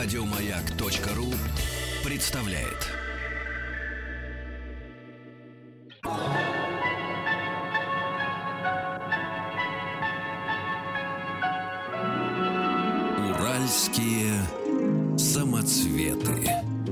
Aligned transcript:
Радиомаяк.ру 0.00 1.34
представляет. 2.04 2.86
Уральские. 13.18 14.27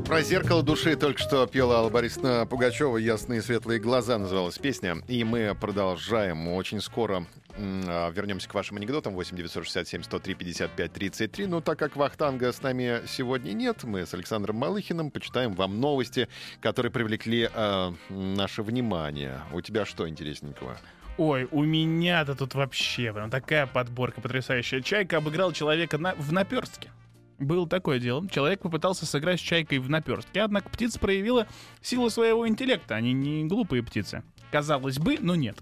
Про 0.06 0.22
зеркало 0.22 0.62
души 0.62 0.94
только 0.94 1.20
что 1.20 1.48
пела 1.48 1.78
Алла 1.78 1.90
Борисовна 1.90 2.46
Пугачева 2.46 2.96
«Ясные 2.96 3.42
светлые 3.42 3.80
глаза» 3.80 4.18
называлась 4.18 4.56
песня. 4.56 4.98
И 5.08 5.24
мы 5.24 5.56
продолжаем. 5.60 6.46
Очень 6.46 6.80
скоро 6.80 7.26
а, 7.58 8.10
вернемся 8.12 8.48
к 8.48 8.54
вашим 8.54 8.76
анекдотам. 8.76 9.14
8 9.14 9.36
967 9.36 10.04
103 10.04 10.34
55 10.34 10.92
33. 10.92 11.46
Но 11.46 11.60
так 11.60 11.80
как 11.80 11.96
Вахтанга 11.96 12.52
с 12.52 12.62
нами 12.62 13.02
сегодня 13.08 13.52
нет, 13.52 13.82
мы 13.82 14.06
с 14.06 14.14
Александром 14.14 14.54
Малыхиным 14.56 15.10
почитаем 15.10 15.54
вам 15.54 15.80
новости, 15.80 16.28
которые 16.60 16.92
привлекли 16.92 17.50
э, 17.52 17.92
наше 18.08 18.62
внимание. 18.62 19.40
У 19.52 19.60
тебя 19.60 19.84
что 19.84 20.08
интересненького? 20.08 20.76
Ой, 21.18 21.48
у 21.50 21.64
меня-то 21.64 22.36
тут 22.36 22.54
вообще 22.54 23.12
прям 23.12 23.28
такая 23.28 23.66
подборка 23.66 24.20
потрясающая. 24.20 24.82
Чайка 24.82 25.16
обыграл 25.16 25.50
человека 25.50 25.98
на, 25.98 26.14
в 26.14 26.32
наперстке. 26.32 26.90
Было 27.38 27.68
такое 27.68 27.98
дело. 27.98 28.26
Человек 28.28 28.60
попытался 28.60 29.04
сыграть 29.04 29.40
с 29.40 29.42
чайкой 29.42 29.78
в 29.78 29.90
наперстке, 29.90 30.42
однако 30.42 30.70
птица 30.70 30.98
проявила 30.98 31.46
силу 31.82 32.08
своего 32.08 32.48
интеллекта. 32.48 32.94
Они 32.94 33.12
не 33.12 33.44
глупые 33.44 33.82
птицы. 33.82 34.22
Казалось 34.50 34.98
бы, 34.98 35.18
но 35.20 35.34
нет. 35.34 35.58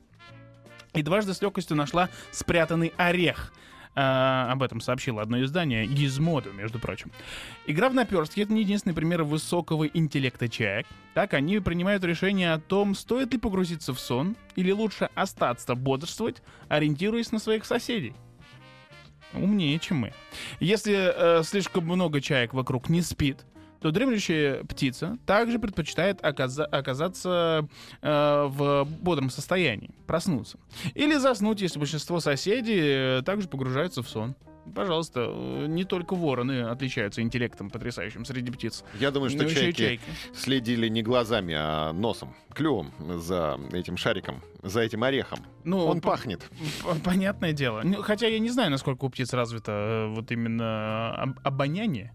И 0.92 1.02
дважды 1.02 1.34
с 1.34 1.42
легкостью 1.42 1.76
нашла 1.76 2.08
спрятанный 2.30 2.92
орех. 2.96 3.52
А, 3.96 4.50
об 4.50 4.62
этом 4.62 4.80
сообщило 4.80 5.22
одно 5.22 5.42
издание, 5.42 5.86
Gizmodo, 5.86 6.52
между 6.52 6.78
прочим. 6.80 7.12
Игра 7.66 7.88
в 7.88 7.94
наперстке— 7.94 8.42
это 8.42 8.52
не 8.52 8.62
единственный 8.62 8.92
пример 8.92 9.22
высокого 9.22 9.86
интеллекта 9.86 10.48
чаек. 10.48 10.86
Так, 11.14 11.34
они 11.34 11.60
принимают 11.60 12.02
решение 12.02 12.52
о 12.52 12.58
том, 12.58 12.94
стоит 12.96 13.32
ли 13.32 13.38
погрузиться 13.38 13.94
в 13.94 14.00
сон, 14.00 14.36
или 14.56 14.72
лучше 14.72 15.10
остаться 15.14 15.76
бодрствовать, 15.76 16.42
ориентируясь 16.68 17.30
на 17.30 17.38
своих 17.38 17.64
соседей. 17.64 18.14
Умнее, 19.34 19.78
чем 19.78 19.98
мы. 19.98 20.12
Если 20.60 20.94
э, 20.94 21.42
слишком 21.42 21.84
много 21.84 22.20
чаек 22.20 22.54
вокруг 22.54 22.88
не 22.88 23.02
спит, 23.02 23.44
то 23.80 23.90
дремлющая 23.90 24.64
птица 24.64 25.18
также 25.26 25.58
предпочитает 25.58 26.22
оказа- 26.22 26.64
оказаться 26.64 27.68
э, 28.00 28.46
в 28.48 28.88
бодром 29.00 29.28
состоянии, 29.28 29.90
проснуться. 30.06 30.58
Или 30.94 31.16
заснуть, 31.16 31.60
если 31.60 31.78
большинство 31.78 32.18
соседей 32.20 33.18
э, 33.18 33.22
также 33.26 33.46
погружаются 33.46 34.02
в 34.02 34.08
сон. 34.08 34.36
Пожалуйста, 34.74 35.26
э, 35.28 35.66
не 35.66 35.84
только 35.84 36.14
вороны 36.14 36.62
отличаются 36.62 37.20
интеллектом 37.22 37.70
потрясающим 37.70 38.24
среди 38.24 38.50
птиц. 38.50 38.84
Я 39.00 39.10
думаю, 39.10 39.30
что 39.30 39.42
но 39.42 39.48
еще 39.48 39.70
и 39.70 39.72
чайки 39.74 40.00
следили 40.34 40.88
не 40.88 41.02
глазами, 41.02 41.54
а 41.56 41.92
носом, 41.92 42.34
клювом 42.52 42.92
за 43.20 43.58
этим 43.72 43.96
шариком, 43.96 44.42
за 44.62 44.80
этим 44.80 45.02
орехом. 45.04 45.40
Ну, 45.64 45.84
Он 45.86 46.00
п- 46.00 46.08
пахнет. 46.08 46.48
Понятное 47.04 47.52
дело. 47.52 47.82
Ну, 47.84 48.02
Хотя 48.02 48.26
я 48.28 48.38
не 48.38 48.50
знаю, 48.50 48.70
насколько 48.70 49.04
у 49.04 49.08
птиц 49.10 49.32
развито 49.32 49.72
э, 49.72 50.14
вот 50.14 50.30
именно 50.30 51.14
об- 51.14 51.38
обоняние. 51.42 52.12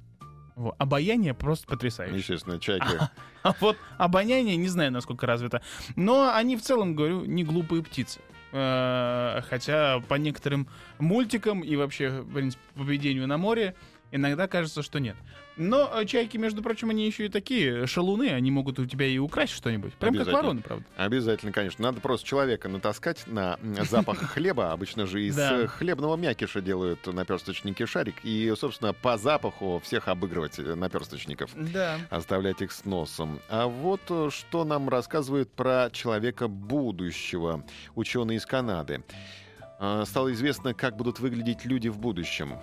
Во, 0.60 0.76
Обаяние 0.78 1.34
просто 1.34 1.66
потрясающее. 1.68 2.18
Естественно, 2.18 2.60
чайки. 2.60 2.86
А 3.44 3.54
вот 3.62 3.78
обоняние 3.98 4.58
не 4.58 4.68
знаю, 4.68 4.92
насколько 4.92 5.26
развито. 5.26 5.62
Но 5.96 6.34
они 6.36 6.58
в 6.58 6.62
целом, 6.62 6.94
говорю, 6.94 7.24
не 7.24 7.46
глупые 7.46 7.82
птицы. 7.82 8.20
Э, 8.52 9.40
Хотя 9.50 10.02
по 10.02 10.16
некоторым 10.16 10.68
мультикам 10.98 11.62
и 11.62 11.78
вообще, 11.78 12.10
в 12.10 12.34
принципе, 12.34 12.62
по 12.74 12.80
поведению 12.84 13.26
на 13.28 13.38
море 13.38 13.74
иногда 14.12 14.48
кажется, 14.48 14.82
что 14.84 15.00
нет. 15.00 15.16
Но 15.60 15.92
э, 15.94 16.06
чайки, 16.06 16.38
между 16.38 16.62
прочим, 16.64 16.90
они 16.90 17.06
еще 17.06 17.26
и 17.26 17.30
такие 17.30 17.86
шалуны, 17.86 18.30
они 18.30 18.50
могут 18.50 18.80
у 18.80 18.86
тебя 18.86 19.06
и 19.06 19.18
украсть 19.18 19.52
что-нибудь. 19.54 19.94
Прям 19.96 20.16
как 20.16 20.28
вороны, 20.28 20.62
правда. 20.62 20.86
Обязательно, 20.96 21.52
конечно. 21.52 21.84
Надо 21.84 22.00
просто 22.00 22.26
человека 22.26 22.70
натаскать 22.70 23.28
на 23.28 23.60
запах 23.90 24.20
хлеба. 24.20 24.72
Обычно 24.72 25.06
же 25.06 25.22
из 25.22 25.38
э, 25.38 25.68
хлебного 25.68 26.16
мякиша 26.16 26.62
делают 26.62 27.06
наперсточники 27.08 27.86
шарик. 27.86 28.16
И, 28.24 28.54
собственно, 28.58 28.94
по 28.94 29.18
запаху 29.18 29.82
всех 29.84 30.08
обыгрывать 30.08 30.60
э, 30.60 30.76
наперсточников. 30.76 31.52
Да. 31.56 32.00
Оставлять 32.10 32.62
их 32.62 32.72
с 32.72 32.86
носом. 32.86 33.42
А 33.50 33.68
вот 33.68 34.02
э, 34.10 34.30
что 34.32 34.64
нам 34.64 34.88
рассказывают 34.88 35.52
про 35.52 35.90
человека 35.92 36.48
будущего. 36.48 37.66
Ученые 37.96 38.38
из 38.38 38.46
Канады. 38.46 39.04
Э, 39.80 40.04
Стало 40.06 40.32
известно, 40.32 40.74
как 40.74 40.96
будут 40.96 41.20
выглядеть 41.20 41.66
люди 41.66 41.90
в 41.90 41.98
будущем. 42.00 42.60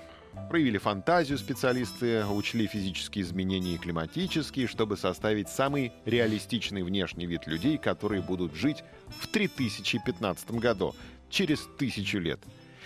Проявили 0.48 0.78
фантазию 0.78 1.38
специалисты, 1.38 2.24
учли 2.24 2.66
физические 2.66 3.24
изменения 3.24 3.74
и 3.74 3.78
климатические, 3.78 4.68
чтобы 4.68 4.96
составить 4.96 5.48
самый 5.48 5.92
реалистичный 6.04 6.82
внешний 6.82 7.26
вид 7.26 7.46
людей, 7.46 7.78
которые 7.78 8.22
будут 8.22 8.54
жить 8.54 8.84
в 9.18 9.26
3015 9.26 10.52
году, 10.52 10.94
через 11.30 11.66
тысячу 11.78 12.18
лет. 12.18 12.38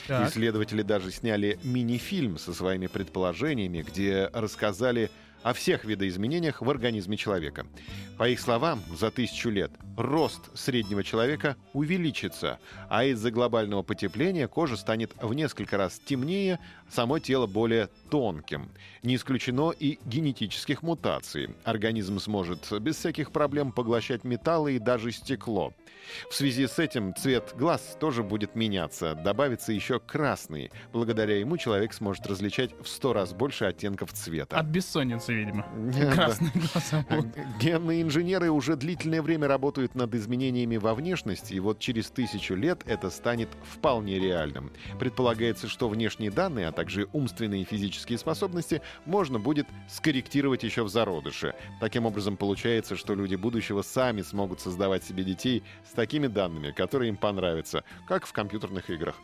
Так. 0.09 0.31
Исследователи 0.31 0.81
даже 0.83 1.11
сняли 1.11 1.59
мини-фильм 1.63 2.39
со 2.39 2.55
своими 2.55 2.87
предположениями, 2.87 3.83
где 3.83 4.31
рассказали 4.33 5.11
о 5.43 5.53
всех 5.53 5.85
видоизменениях 5.85 6.61
в 6.61 6.71
организме 6.71 7.17
человека. 7.17 7.67
По 8.19 8.29
их 8.29 8.41
словам, 8.41 8.83
за 8.95 9.11
тысячу 9.11 9.49
лет 9.49 9.71
рост 9.97 10.41
среднего 10.55 11.03
человека 11.03 11.57
увеличится, 11.73 12.59
а 12.89 13.05
из-за 13.05 13.31
глобального 13.31 13.83
потепления 13.83 14.49
кожа 14.49 14.77
станет 14.77 15.13
в 15.21 15.33
несколько 15.35 15.77
раз 15.77 16.01
темнее, 16.05 16.59
само 16.91 17.19
тело 17.19 17.47
более 17.47 17.89
тонким. 18.11 18.71
Не 19.03 19.17
исключено 19.17 19.71
и 19.71 19.99
генетических 20.05 20.83
мутаций. 20.83 21.51
Организм 21.65 22.19
сможет 22.19 22.71
без 22.81 22.97
всяких 22.97 23.31
проблем 23.31 23.73
поглощать 23.73 24.25
металлы 24.25 24.75
и 24.75 24.79
даже 24.79 25.13
стекло. 25.13 25.73
В 26.31 26.35
связи 26.35 26.67
с 26.67 26.79
этим 26.79 27.15
цвет 27.15 27.55
глаз 27.57 27.97
тоже 28.01 28.23
будет 28.23 28.55
меняться. 28.55 29.15
Добавится 29.15 29.73
еще 29.73 30.01
красный. 30.01 30.71
Благодаря 30.93 31.39
ему 31.39 31.57
человек 31.57 31.93
сможет 31.93 32.27
различать 32.27 32.73
в 32.83 32.89
сто 32.89 33.13
раз 33.13 33.33
больше 33.33 33.67
оттенков 33.67 34.13
цвета. 34.13 34.59
От 34.59 34.67
бессонницы, 34.67 35.30
видимо. 35.33 35.67
Да. 35.77 36.13
Красные 36.13 36.53
глаза. 36.55 37.05
Генные 37.61 38.03
инженеры 38.03 38.51
уже 38.51 38.77
длительное 38.77 39.23
время 39.23 39.49
работают 39.49 39.95
над 39.95 40.15
изменениями 40.15 40.77
во 40.77 40.95
внешности, 40.95 41.55
и 41.55 41.61
вот 41.61 41.79
через 41.79 42.11
тысячу 42.11 42.55
лет 42.55 42.83
это 42.87 43.11
станет 43.11 43.49
вполне 43.63 44.19
реальным. 44.19 44.73
Предполагается, 44.99 45.69
что 45.69 45.89
внешние 45.89 46.31
данные, 46.31 46.69
а 46.69 46.73
также 46.73 47.09
умственные 47.13 47.63
и 47.63 47.65
физические 47.65 48.19
способности 48.19 48.83
можно 49.05 49.39
будет 49.39 49.67
скорректировать 49.89 50.63
еще 50.63 50.83
в 50.83 50.89
зародыше. 50.89 51.55
Таким 51.81 52.07
образом, 52.07 52.37
получается, 52.37 52.97
что 52.97 53.15
люди 53.15 53.35
будущего 53.35 53.83
сами 53.83 54.23
смогут 54.23 54.61
создавать 54.61 55.05
себе 55.05 55.25
детей 55.25 55.63
с 55.89 55.93
такими 55.93 56.27
данными, 56.27 56.71
которые 56.71 57.09
им 57.11 57.17
понравятся, 57.17 57.85
как 58.07 58.27
в 58.27 58.33
компьютерных 58.33 58.91
играх. 58.91 59.17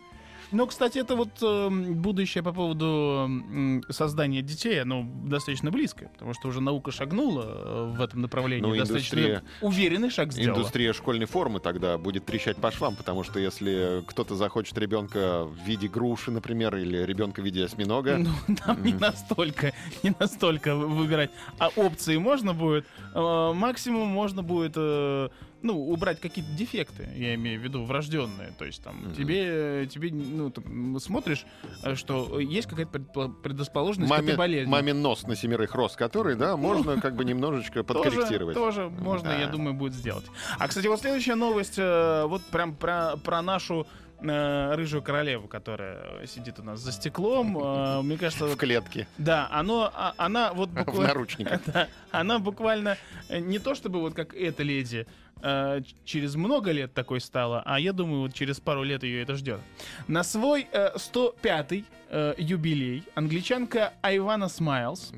Ну, 0.52 0.66
кстати, 0.66 0.98
это 0.98 1.16
вот 1.16 1.30
э, 1.42 1.68
будущее 1.70 2.42
по 2.42 2.52
поводу 2.52 3.24
м, 3.28 3.82
создания 3.90 4.42
детей, 4.42 4.80
оно 4.82 5.04
достаточно 5.24 5.70
близкое, 5.70 6.08
потому 6.08 6.34
что 6.34 6.48
уже 6.48 6.60
наука 6.60 6.92
шагнула 6.92 7.42
э, 7.46 7.94
в 7.96 8.00
этом 8.00 8.20
направлении, 8.22 8.62
Ну, 8.66 8.76
достаточно 8.76 9.42
уверенный 9.60 10.10
шаг 10.10 10.32
сделала. 10.32 10.58
Индустрия 10.58 10.92
школьной 10.92 11.26
формы 11.26 11.58
тогда 11.60 11.98
будет 11.98 12.26
трещать 12.26 12.56
по 12.58 12.70
швам, 12.70 12.94
потому 12.96 13.24
что 13.24 13.40
если 13.40 14.04
кто-то 14.06 14.36
захочет 14.36 14.78
ребенка 14.78 15.44
в 15.44 15.56
виде 15.66 15.88
груши, 15.88 16.30
например, 16.30 16.76
или 16.76 16.98
ребенка 16.98 17.40
в 17.40 17.44
виде 17.44 17.64
осьминога, 17.64 18.16
Ну, 18.18 18.56
там 18.64 18.82
не 18.84 18.92
настолько, 18.92 19.72
не 20.02 20.14
настолько 20.18 20.74
вы- 20.76 20.86
выбирать. 20.88 21.30
А 21.58 21.68
опции 21.76 22.16
можно 22.18 22.54
будет, 22.54 22.86
э, 23.14 23.52
максимум 23.54 24.08
можно 24.08 24.42
будет, 24.42 24.72
э, 24.76 25.28
ну, 25.66 25.88
убрать 25.90 26.20
какие-то 26.20 26.50
дефекты, 26.52 27.08
я 27.16 27.34
имею 27.34 27.60
в 27.60 27.62
виду 27.64 27.84
врожденные. 27.84 28.52
То 28.58 28.64
есть 28.64 28.82
там 28.82 28.96
Мгм. 28.96 29.14
тебе, 29.14 29.86
тебе, 29.86 30.10
ну, 30.12 30.50
ты 30.50 30.62
смотришь, 31.00 31.44
э, 31.82 31.94
что 31.94 32.38
есть 32.40 32.68
какая-то 32.68 33.28
предрасположенность 33.42 34.08
к 34.10 34.14
мамин, 34.14 34.28
этой 34.30 34.38
болезни. 34.38 34.70
мамин 34.70 35.02
нос 35.02 35.24
на 35.24 35.36
семерых 35.36 35.74
рос, 35.74 35.96
который, 35.96 36.36
да, 36.36 36.56
можно 36.56 37.00
как 37.00 37.16
бы 37.16 37.24
немножечко 37.24 37.82
подкорректировать. 37.84 38.54
Тоже, 38.54 38.88
тоже 38.88 39.02
можно, 39.02 39.28
Да. 39.30 39.38
я 39.38 39.46
думаю, 39.48 39.74
будет 39.74 39.94
сделать. 39.94 40.24
А, 40.58 40.68
кстати, 40.68 40.86
вот 40.86 41.00
следующая 41.00 41.34
новость, 41.34 41.74
э, 41.78 42.24
вот 42.26 42.42
прям 42.44 42.74
про, 42.74 43.16
про 43.16 43.42
нашу 43.42 43.86
рыжую 44.20 45.02
королеву, 45.02 45.48
которая 45.48 46.26
сидит 46.26 46.58
у 46.58 46.62
нас 46.62 46.80
за 46.80 46.92
стеклом. 46.92 47.58
Э, 47.58 48.02
мне 48.02 48.16
кажется, 48.16 48.46
В 48.46 48.56
клетке, 48.56 49.06
да, 49.18 49.48
оно, 49.50 49.90
а- 49.94 50.14
она 50.16 50.52
вот 50.52 50.68
в 50.70 50.74
буквально... 50.74 51.06
наручниках. 51.08 51.60
Да, 51.66 51.88
она 52.10 52.38
буквально 52.38 52.96
э, 53.28 53.38
не 53.40 53.58
то 53.58 53.74
чтобы 53.74 54.00
вот 54.00 54.14
как 54.14 54.34
эта 54.34 54.62
леди 54.62 55.06
э, 55.42 55.82
через 56.04 56.34
много 56.34 56.70
лет 56.72 56.94
такой 56.94 57.20
стала, 57.20 57.62
а 57.66 57.78
я 57.78 57.92
думаю, 57.92 58.22
вот 58.22 58.34
через 58.34 58.60
пару 58.60 58.82
лет 58.82 59.02
ее 59.02 59.22
это 59.22 59.34
ждет. 59.34 59.60
На 60.08 60.22
свой 60.22 60.66
э, 60.72 60.94
105-й 60.96 61.84
э, 62.10 62.34
юбилей 62.38 63.04
англичанка 63.14 63.92
Айвана 64.02 64.48
Смайлз, 64.48 65.12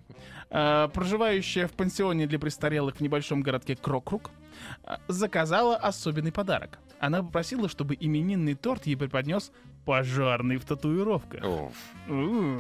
э, 0.51 0.89
проживающая 0.93 1.67
в 1.69 1.73
пансионе 1.73 2.27
для 2.27 2.39
престарелых 2.39 2.97
в 2.97 3.01
небольшом 3.01 3.43
городке 3.43 3.77
Крокрук, 3.77 4.31
э, 4.31 4.48
заказала 5.09 5.77
особенный 5.77 6.33
подарок. 6.33 6.79
Она 7.01 7.23
попросила, 7.23 7.69
чтобы 7.69 7.97
именинный 7.99 8.55
торт 8.55 8.87
ей 8.87 8.97
преподнес 8.97 9.53
пожарный 9.85 10.57
в 10.57 10.65
татуировках. 10.65 11.45
О, 11.45 11.73
У, 12.09 12.59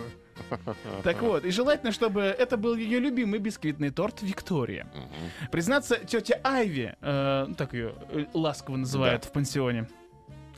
Так 1.02 1.20
вот, 1.22 1.44
и 1.44 1.50
желательно, 1.50 1.92
чтобы 1.92 2.22
это 2.22 2.56
был 2.56 2.76
ее 2.76 3.00
любимый 3.00 3.38
бисквитный 3.40 3.90
торт 3.90 4.22
Виктория. 4.22 4.86
Мгм. 4.94 5.50
Признаться, 5.50 5.96
тетя 5.96 6.40
Айви, 6.44 6.94
э, 7.00 7.44
ну, 7.48 7.54
так 7.54 7.72
ее 7.74 7.94
э, 8.10 8.26
ласково 8.32 8.76
называют 8.76 9.24
в 9.24 9.32
пансионе, 9.32 9.88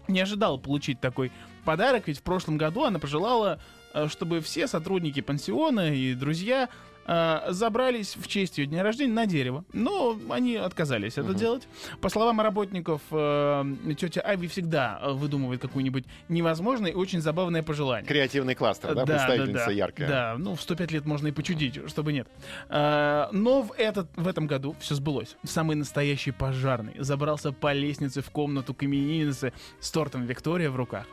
не 0.08 0.20
ожидала 0.20 0.58
получить 0.58 1.00
такой 1.00 1.32
подарок, 1.64 2.08
ведь 2.08 2.18
в 2.18 2.22
прошлом 2.22 2.58
году 2.58 2.84
она 2.84 2.98
пожелала, 2.98 3.60
э, 3.94 4.08
чтобы 4.08 4.40
все 4.40 4.66
сотрудники 4.66 5.20
пансиона 5.20 5.94
и 5.94 6.14
друзья 6.14 6.68
забрались 7.06 8.16
в 8.16 8.26
честь 8.28 8.58
ее 8.58 8.66
дня 8.66 8.82
рождения 8.82 9.12
на 9.12 9.26
дерево. 9.26 9.64
Но 9.72 10.18
они 10.28 10.56
отказались 10.56 11.14
это 11.14 11.30
Мгм. 11.30 11.36
делать. 11.36 11.68
По 12.00 12.08
словам 12.08 12.40
работников, 12.40 13.00
э, 13.10 13.64
тетя 13.98 14.20
Айви 14.20 14.46
всегда 14.46 14.98
э, 15.02 15.12
выдумывает 15.12 15.60
какое-нибудь 15.60 16.04
невозможное 16.28 16.90
и 16.90 16.94
очень 16.94 17.20
забавное 17.20 17.62
пожелание. 17.62 18.06
Креативный 18.06 18.54
кластер, 18.54 18.94
да, 18.94 19.04
представительница 19.06 19.70
яркая. 19.70 20.08
Да, 20.08 20.34
ну 20.38 20.54
в 20.54 20.60
105 20.62 20.92
лет 20.92 21.06
можно 21.06 21.28
и 21.28 21.32
почудить, 21.32 21.80
чтобы 21.88 22.12
нет. 22.12 22.28
Но 22.70 23.62
в, 23.62 23.72
этот, 23.76 24.08
в 24.16 24.26
этом 24.28 24.46
году 24.46 24.76
все 24.80 24.94
сбылось. 24.94 25.36
Самый 25.44 25.76
настоящий 25.76 26.30
пожарный 26.30 26.94
забрался 26.98 27.52
по 27.52 27.72
лестнице 27.72 28.20
в 28.22 28.30
комнату 28.30 28.74
к 28.74 28.82
имениннице 28.84 29.52
с 29.80 29.90
тортом 29.90 30.26
Виктория 30.26 30.70
в 30.70 30.76
руках. 30.76 31.06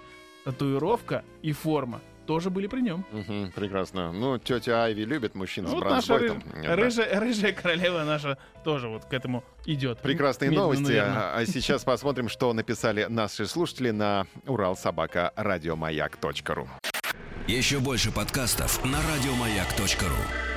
Татуировка 0.45 1.23
и 1.41 1.51
форма 1.51 2.01
тоже 2.27 2.49
были 2.49 2.67
при 2.67 2.81
нем. 2.81 3.05
Мгм, 3.11 3.51
прекрасно. 3.55 4.11
Ну, 4.11 4.37
тетя 4.37 4.83
Айви 4.83 5.03
любит 5.03 5.33
мужчин 5.33 5.65
с 5.65 5.71
Вот 5.71 5.83
наша 5.85 6.17
ры-. 6.19 6.39
Да. 6.63 6.75
рыжая, 6.75 7.19
рыжая 7.19 7.53
королева 7.53 8.03
наша 8.03 8.37
тоже 8.63 8.87
вот 8.89 9.05
к 9.05 9.13
этому 9.13 9.43
идет. 9.65 9.99
Прекрасные 9.99 10.49
Медленно, 10.49 10.63
новости. 10.65 10.83
наверное. 10.83 11.17
А 11.17 11.37
а 11.37 11.45
сейчас 11.45 11.83
посмотрим, 11.85 12.29
что 12.29 12.53
написали 12.53 13.05
наши 13.09 13.47
слушатели 13.47 13.91
на 13.91 14.27
уралсобака 14.45 15.31
радиомаяк.ру. 15.35 16.67
Еще 17.47 17.79
больше 17.79 18.11
подкастов 18.11 18.83
на 18.83 18.99
радиомаяк.ру. 19.01 20.56